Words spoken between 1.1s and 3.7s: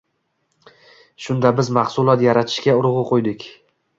Shunda biz mahsulot yaratishga urgʻu qoʻydik.